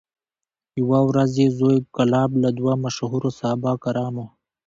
[0.79, 4.25] یوه ورځ یې زوی کلاب له دوو مشهورو صحابه کرامو